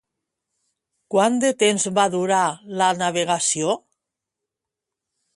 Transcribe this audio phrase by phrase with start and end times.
[1.15, 2.39] Quant de temps va durar
[2.81, 3.75] la navegació?